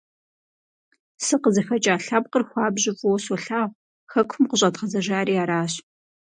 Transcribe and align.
СыкъызыхэкӀа 1.25 1.95
лъэпкъыр 2.05 2.43
хуабжьу 2.49 2.95
фӀыуэ 2.99 3.17
солъагъу, 3.23 3.77
хэкум 4.11 4.43
къыщӀэдгъэзэжари 4.49 5.35
аращ. 5.43 5.73